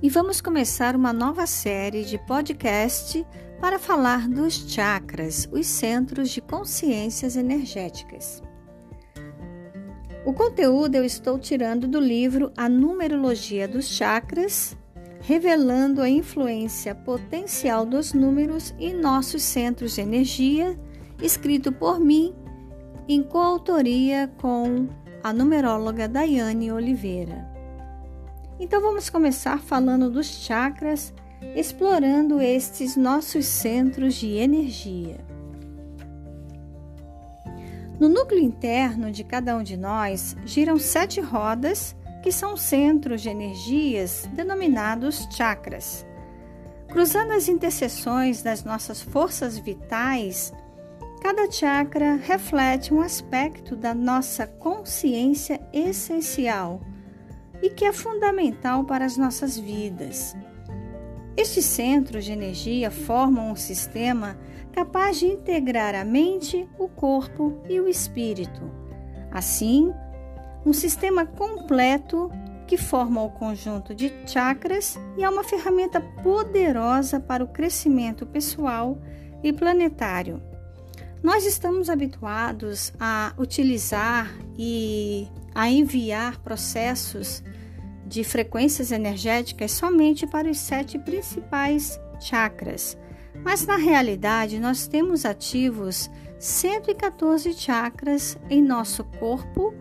[0.00, 3.26] e vamos começar uma nova série de podcast
[3.60, 8.40] para falar dos chakras, os centros de consciências energéticas.
[10.24, 14.76] O conteúdo eu estou tirando do livro A Numerologia dos Chakras,
[15.20, 20.78] revelando a influência potencial dos números em nossos centros de energia,
[21.20, 22.32] escrito por mim
[23.08, 24.86] em coautoria com
[25.24, 27.47] a numeróloga Daiane Oliveira.
[28.60, 31.14] Então vamos começar falando dos chakras,
[31.54, 35.24] explorando estes nossos centros de energia.
[38.00, 43.28] No núcleo interno de cada um de nós giram sete rodas, que são centros de
[43.28, 46.04] energias denominados chakras.
[46.88, 50.52] Cruzando as interseções das nossas forças vitais,
[51.22, 56.80] cada chakra reflete um aspecto da nossa consciência essencial
[57.62, 60.36] e que é fundamental para as nossas vidas.
[61.36, 64.36] Estes centros de energia formam um sistema
[64.72, 68.70] capaz de integrar a mente, o corpo e o espírito.
[69.30, 69.92] Assim,
[70.64, 72.30] um sistema completo
[72.66, 78.98] que forma o conjunto de chakras e é uma ferramenta poderosa para o crescimento pessoal
[79.42, 80.42] e planetário.
[81.22, 87.42] Nós estamos habituados a utilizar e a enviar processos
[88.08, 92.96] de frequências energéticas somente para os sete principais chakras.
[93.44, 99.74] Mas na realidade, nós temos ativos 114 chakras em nosso corpo,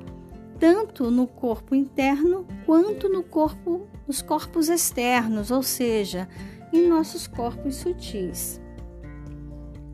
[0.60, 6.28] tanto no corpo interno quanto no corpo, nos corpos externos, ou seja,
[6.74, 8.62] em nossos corpos sutis.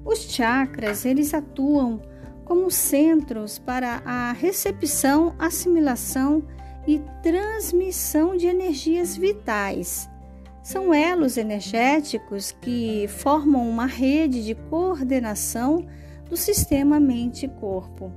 [0.03, 2.02] Os chakras, eles atuam
[2.45, 6.62] como centros para a recepção, assimilação e
[7.22, 10.09] transmissão de energias vitais.
[10.62, 15.85] São elos energéticos que formam uma rede de coordenação
[16.30, 18.12] do sistema mente-corpo.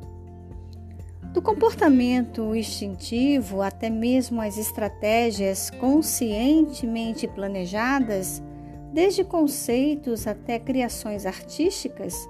[1.33, 8.43] Do comportamento instintivo até mesmo as estratégias conscientemente planejadas,
[8.93, 12.27] desde conceitos até criações artísticas,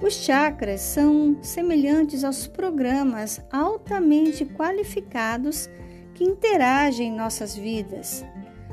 [0.00, 5.70] os chakras são semelhantes aos programas altamente qualificados
[6.14, 8.24] que interagem em nossas vidas,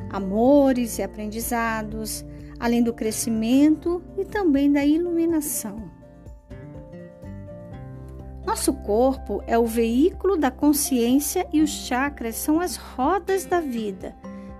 [0.09, 2.25] amores e aprendizados,
[2.59, 5.91] além do crescimento e também da iluminação.
[8.45, 14.13] Nosso corpo é o veículo da consciência e os chakras são as rodas da vida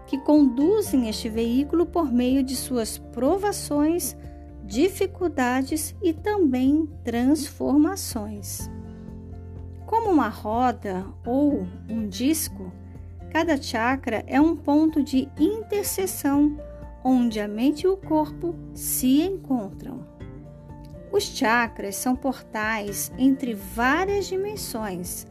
[0.07, 4.15] que conduzem este veículo por meio de suas provações
[4.63, 8.69] dificuldades e também transformações.
[9.85, 12.71] Como uma roda ou um disco,
[13.31, 16.57] cada chakra é um ponto de interseção
[17.03, 20.07] onde a mente e o corpo se encontram.
[21.11, 25.27] Os chakras são portais entre várias dimensões,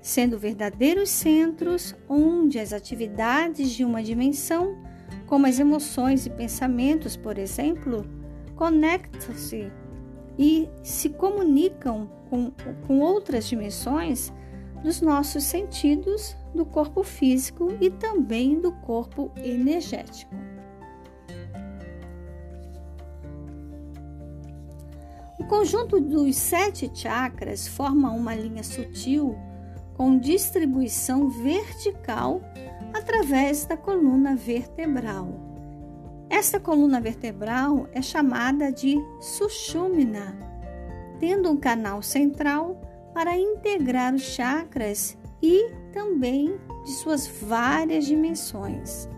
[0.00, 4.78] sendo verdadeiros centros onde as atividades de uma dimensão,
[5.26, 8.06] como as emoções e pensamentos, por exemplo,
[8.56, 9.70] conectam-se
[10.38, 12.52] e se comunicam com,
[12.86, 14.32] com outras dimensões
[14.82, 20.34] dos nossos sentidos, do corpo físico e também do corpo energético.
[25.38, 29.36] O conjunto dos sete chakras forma uma linha sutil
[29.94, 32.40] com distribuição vertical
[32.92, 35.55] através da coluna vertebral.
[36.28, 40.36] Esta coluna vertebral é chamada de Sushumna,
[41.20, 42.80] tendo um canal central
[43.14, 49.08] para integrar os chakras e também de suas várias dimensões.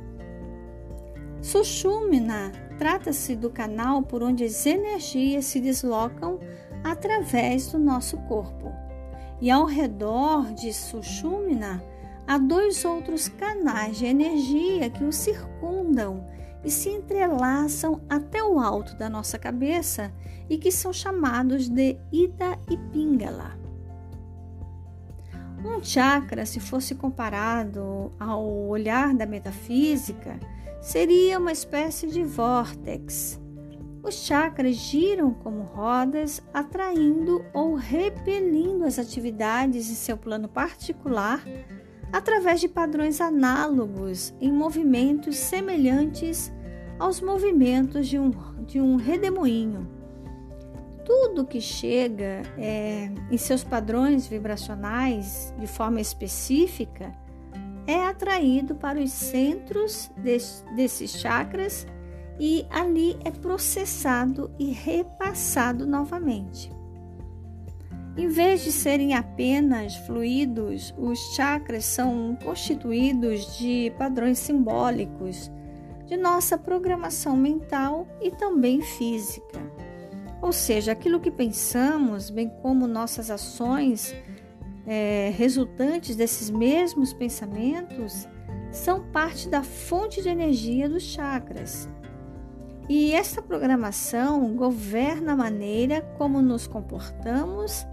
[1.40, 6.38] Sushumna trata-se do canal por onde as energias se deslocam
[6.84, 8.72] através do nosso corpo.
[9.40, 11.82] E ao redor de Sushumna
[12.26, 16.26] há dois outros canais de energia que o circundam
[16.64, 20.12] e se entrelaçam até o alto da nossa cabeça
[20.48, 23.58] e que são chamados de Ida e Pingala.
[25.64, 30.38] Um chakra, se fosse comparado ao olhar da metafísica,
[30.80, 33.40] seria uma espécie de vórtex.
[34.02, 41.42] Os chakras giram como rodas, atraindo ou repelindo as atividades em seu plano particular
[42.12, 46.52] através de padrões análogos em movimentos semelhantes
[46.98, 48.30] aos movimentos de um,
[48.66, 49.88] de um redemoinho.
[51.04, 57.14] Tudo que chega é, em seus padrões vibracionais de forma específica
[57.86, 60.10] é atraído para os centros
[60.76, 61.86] desses chakras
[62.38, 66.77] e ali é processado e repassado novamente.
[68.18, 75.48] Em vez de serem apenas fluidos, os chakras são constituídos de padrões simbólicos
[76.04, 79.60] de nossa programação mental e também física.
[80.42, 84.12] Ou seja, aquilo que pensamos, bem como nossas ações,
[84.84, 88.26] é, resultantes desses mesmos pensamentos
[88.72, 91.88] são parte da fonte de energia dos chakras.
[92.88, 97.86] E essa programação governa a maneira como nos comportamos,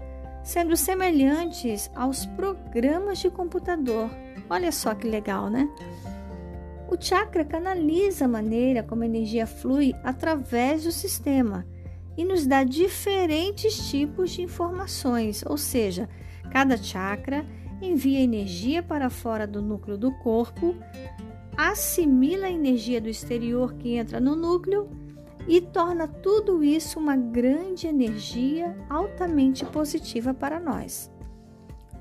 [0.46, 4.08] sendo semelhantes aos programas de computador.
[4.48, 5.68] Olha só que legal, né?
[6.88, 11.66] O chakra canaliza a maneira como a energia flui através do sistema
[12.16, 16.08] e nos dá diferentes tipos de informações, ou seja,
[16.50, 17.44] Cada chakra
[17.82, 20.74] envia energia para fora do núcleo do corpo,
[21.56, 24.88] assimila a energia do exterior que entra no núcleo
[25.48, 31.10] e torna tudo isso uma grande energia altamente positiva para nós.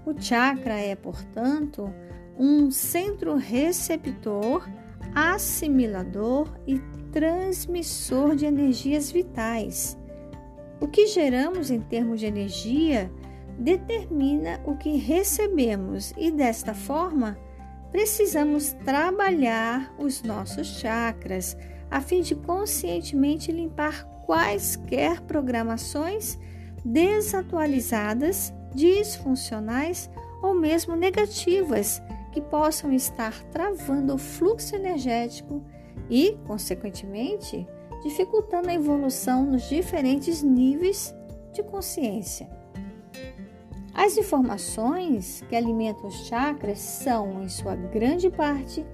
[0.06, 1.92] O chakra é, portanto,
[2.38, 4.68] um centro receptor,
[5.14, 6.80] assimilador e
[7.12, 9.98] transmissor de energias vitais.
[10.82, 13.12] O que geramos em termos de energia
[13.58, 17.38] determina o que recebemos e desta forma
[17.92, 21.56] precisamos trabalhar os nossos chakras
[21.96, 26.38] a fim de conscientemente limpar quaisquer programações
[26.84, 30.10] desatualizadas, disfuncionais
[30.44, 32.02] ou mesmo negativas
[32.34, 35.64] que possam estar travando o fluxo energético
[36.10, 37.66] e, consequentemente,
[38.04, 41.16] dificultando a evolução nos diferentes níveis
[41.54, 42.50] de consciência.
[43.94, 48.86] As informações que alimentam os chakras são, em sua grande parte,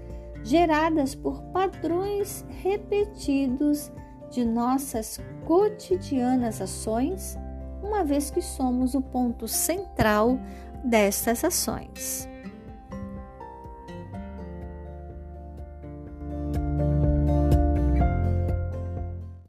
[0.43, 3.91] geradas por padrões repetidos
[4.31, 7.37] de nossas cotidianas ações,
[7.83, 10.39] uma vez que somos o ponto central
[10.83, 12.30] destas ações.